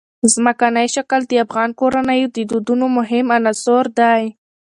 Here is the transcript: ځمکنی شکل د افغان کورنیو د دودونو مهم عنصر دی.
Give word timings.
ځمکنی 0.33 0.85
شکل 0.95 1.21
د 1.27 1.31
افغان 1.45 1.69
کورنیو 1.79 2.31
د 2.35 2.37
دودونو 2.49 2.85
مهم 2.97 3.25
عنصر 3.37 3.85
دی. 3.99 4.23